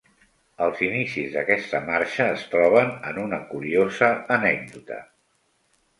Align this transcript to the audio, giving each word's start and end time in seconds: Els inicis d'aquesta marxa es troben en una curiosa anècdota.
Els 0.67 0.79
inicis 0.85 1.35
d'aquesta 1.35 1.81
marxa 1.89 2.27
es 2.37 2.47
troben 2.55 2.91
en 3.11 3.23
una 3.27 3.41
curiosa 3.53 4.11
anècdota. 4.41 4.99